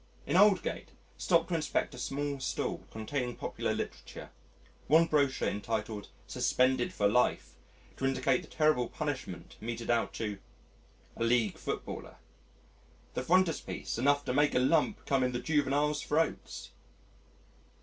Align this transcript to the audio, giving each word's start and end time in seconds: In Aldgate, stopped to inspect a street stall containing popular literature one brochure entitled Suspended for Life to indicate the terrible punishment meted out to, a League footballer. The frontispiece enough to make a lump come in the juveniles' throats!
In 0.25 0.35
Aldgate, 0.35 0.93
stopped 1.15 1.49
to 1.49 1.53
inspect 1.55 1.93
a 1.93 1.99
street 1.99 2.41
stall 2.41 2.87
containing 2.89 3.35
popular 3.35 3.71
literature 3.71 4.31
one 4.87 5.05
brochure 5.05 5.47
entitled 5.47 6.07
Suspended 6.25 6.91
for 6.91 7.07
Life 7.07 7.53
to 7.97 8.05
indicate 8.07 8.41
the 8.41 8.47
terrible 8.47 8.89
punishment 8.89 9.57
meted 9.61 9.91
out 9.91 10.11
to, 10.13 10.39
a 11.15 11.23
League 11.23 11.59
footballer. 11.59 12.15
The 13.13 13.21
frontispiece 13.21 13.99
enough 13.99 14.25
to 14.25 14.33
make 14.33 14.55
a 14.55 14.59
lump 14.59 15.05
come 15.05 15.21
in 15.21 15.33
the 15.33 15.39
juveniles' 15.39 16.01
throats! 16.01 16.71